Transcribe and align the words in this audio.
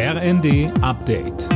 RND 0.00 0.70
Update. 0.80 1.48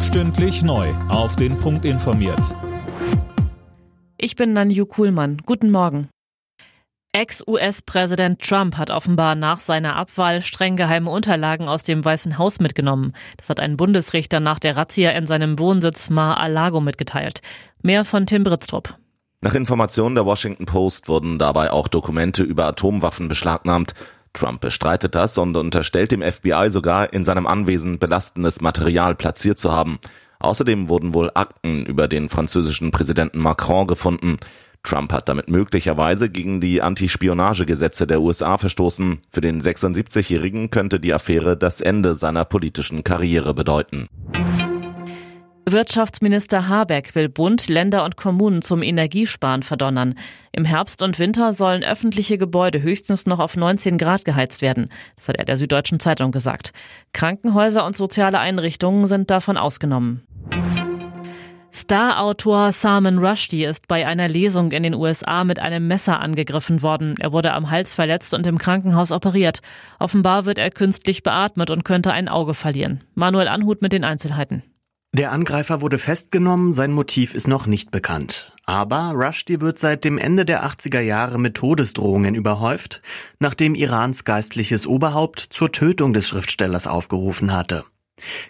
Stündlich 0.00 0.62
neu. 0.62 0.88
Auf 1.10 1.36
den 1.36 1.58
Punkt 1.58 1.84
informiert. 1.84 2.56
Ich 4.16 4.36
bin 4.36 4.54
Nanju 4.54 4.86
Kuhlmann. 4.86 5.42
Guten 5.44 5.70
Morgen. 5.70 6.08
Ex-US-Präsident 7.12 8.40
Trump 8.40 8.78
hat 8.78 8.88
offenbar 8.88 9.34
nach 9.34 9.60
seiner 9.60 9.96
Abwahl 9.96 10.40
streng 10.40 10.76
geheime 10.76 11.10
Unterlagen 11.10 11.68
aus 11.68 11.82
dem 11.82 12.02
Weißen 12.02 12.38
Haus 12.38 12.58
mitgenommen. 12.58 13.12
Das 13.36 13.50
hat 13.50 13.60
ein 13.60 13.76
Bundesrichter 13.76 14.40
nach 14.40 14.60
der 14.60 14.78
Razzia 14.78 15.10
in 15.10 15.26
seinem 15.26 15.58
Wohnsitz 15.58 16.08
Mar-a-Lago 16.08 16.80
mitgeteilt. 16.80 17.42
Mehr 17.82 18.06
von 18.06 18.24
Tim 18.24 18.44
Britztrup. 18.44 18.96
Nach 19.42 19.54
Informationen 19.54 20.14
der 20.14 20.24
Washington 20.24 20.64
Post 20.64 21.08
wurden 21.08 21.38
dabei 21.38 21.70
auch 21.70 21.88
Dokumente 21.88 22.42
über 22.42 22.66
Atomwaffen 22.66 23.28
beschlagnahmt. 23.28 23.94
Trump 24.32 24.60
bestreitet 24.60 25.14
das 25.14 25.36
und 25.38 25.56
unterstellt 25.56 26.12
dem 26.12 26.22
FBI 26.22 26.70
sogar, 26.70 27.12
in 27.12 27.24
seinem 27.24 27.46
Anwesen 27.46 27.98
belastendes 27.98 28.60
Material 28.60 29.14
platziert 29.14 29.58
zu 29.58 29.72
haben. 29.72 29.98
Außerdem 30.38 30.88
wurden 30.88 31.14
wohl 31.14 31.30
Akten 31.34 31.84
über 31.84 32.08
den 32.08 32.28
französischen 32.28 32.90
Präsidenten 32.90 33.40
Macron 33.40 33.86
gefunden. 33.86 34.38
Trump 34.82 35.12
hat 35.12 35.28
damit 35.28 35.50
möglicherweise 35.50 36.30
gegen 36.30 36.60
die 36.60 36.80
Antispionagegesetze 36.80 38.06
der 38.06 38.22
USA 38.22 38.56
verstoßen. 38.56 39.20
Für 39.30 39.42
den 39.42 39.60
76-Jährigen 39.60 40.70
könnte 40.70 40.98
die 40.98 41.12
Affäre 41.12 41.56
das 41.56 41.82
Ende 41.82 42.14
seiner 42.14 42.46
politischen 42.46 43.04
Karriere 43.04 43.52
bedeuten. 43.52 44.08
Wirtschaftsminister 45.72 46.68
Habeck 46.68 47.14
will 47.14 47.28
Bund, 47.28 47.68
Länder 47.68 48.04
und 48.04 48.16
Kommunen 48.16 48.62
zum 48.62 48.82
Energiesparen 48.82 49.62
verdonnern. 49.62 50.14
Im 50.52 50.64
Herbst 50.64 51.02
und 51.02 51.18
Winter 51.18 51.52
sollen 51.52 51.82
öffentliche 51.82 52.38
Gebäude 52.38 52.82
höchstens 52.82 53.26
noch 53.26 53.38
auf 53.38 53.56
19 53.56 53.98
Grad 53.98 54.24
geheizt 54.24 54.62
werden. 54.62 54.88
Das 55.16 55.28
hat 55.28 55.36
er 55.36 55.44
der 55.44 55.56
Süddeutschen 55.56 56.00
Zeitung 56.00 56.32
gesagt. 56.32 56.72
Krankenhäuser 57.12 57.84
und 57.84 57.96
soziale 57.96 58.38
Einrichtungen 58.38 59.06
sind 59.06 59.30
davon 59.30 59.56
ausgenommen. 59.56 60.22
Star-Autor 61.72 62.72
Salman 62.72 63.18
Rushdie 63.18 63.64
ist 63.64 63.88
bei 63.88 64.06
einer 64.06 64.28
Lesung 64.28 64.72
in 64.72 64.82
den 64.82 64.94
USA 64.94 65.44
mit 65.44 65.58
einem 65.58 65.88
Messer 65.88 66.20
angegriffen 66.20 66.82
worden. 66.82 67.14
Er 67.18 67.32
wurde 67.32 67.52
am 67.52 67.70
Hals 67.70 67.94
verletzt 67.94 68.34
und 68.34 68.46
im 68.46 68.58
Krankenhaus 68.58 69.12
operiert. 69.12 69.60
Offenbar 69.98 70.44
wird 70.46 70.58
er 70.58 70.70
künstlich 70.70 71.22
beatmet 71.22 71.70
und 71.70 71.84
könnte 71.84 72.12
ein 72.12 72.28
Auge 72.28 72.54
verlieren. 72.54 73.02
Manuel 73.14 73.48
Anhut 73.48 73.82
mit 73.82 73.92
den 73.92 74.04
Einzelheiten. 74.04 74.62
Der 75.12 75.32
Angreifer 75.32 75.80
wurde 75.80 75.98
festgenommen, 75.98 76.72
sein 76.72 76.92
Motiv 76.92 77.34
ist 77.34 77.48
noch 77.48 77.66
nicht 77.66 77.90
bekannt. 77.90 78.52
Aber 78.64 79.12
Rushdie 79.16 79.60
wird 79.60 79.80
seit 79.80 80.04
dem 80.04 80.18
Ende 80.18 80.44
der 80.44 80.64
80er 80.64 81.00
Jahre 81.00 81.36
mit 81.36 81.56
Todesdrohungen 81.56 82.36
überhäuft, 82.36 83.02
nachdem 83.40 83.74
Irans 83.74 84.24
geistliches 84.24 84.86
Oberhaupt 84.86 85.40
zur 85.40 85.72
Tötung 85.72 86.12
des 86.12 86.28
Schriftstellers 86.28 86.86
aufgerufen 86.86 87.52
hatte. 87.52 87.84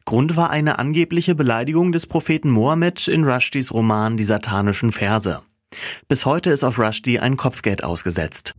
Grund 0.04 0.36
war 0.36 0.50
eine 0.50 0.78
angebliche 0.78 1.34
Beleidigung 1.34 1.92
des 1.92 2.06
Propheten 2.06 2.50
Mohammed 2.50 3.08
in 3.08 3.24
Rushdies 3.24 3.72
Roman 3.72 4.18
Die 4.18 4.24
satanischen 4.24 4.92
Verse. 4.92 5.40
Bis 6.08 6.26
heute 6.26 6.50
ist 6.50 6.64
auf 6.64 6.78
Rushdie 6.78 7.20
ein 7.20 7.38
Kopfgeld 7.38 7.82
ausgesetzt. 7.84 8.54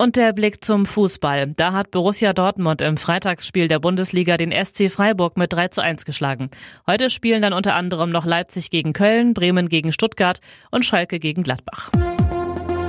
Und 0.00 0.14
der 0.14 0.32
Blick 0.32 0.64
zum 0.64 0.86
Fußball. 0.86 1.54
Da 1.56 1.72
hat 1.72 1.90
Borussia 1.90 2.32
Dortmund 2.32 2.80
im 2.82 2.96
Freitagsspiel 2.96 3.66
der 3.66 3.80
Bundesliga 3.80 4.36
den 4.36 4.52
SC 4.52 4.90
Freiburg 4.90 5.36
mit 5.36 5.52
3 5.52 5.68
zu 5.68 5.82
1 5.82 6.04
geschlagen. 6.04 6.50
Heute 6.86 7.10
spielen 7.10 7.42
dann 7.42 7.52
unter 7.52 7.74
anderem 7.74 8.10
noch 8.10 8.24
Leipzig 8.24 8.70
gegen 8.70 8.92
Köln, 8.92 9.34
Bremen 9.34 9.68
gegen 9.68 9.92
Stuttgart 9.92 10.40
und 10.70 10.84
Schalke 10.84 11.18
gegen 11.18 11.42
Gladbach. 11.42 11.90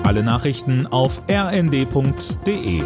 Alle 0.03 0.21
Nachrichten 0.23 0.85
auf 0.85 1.23
rnd.de 1.27 2.83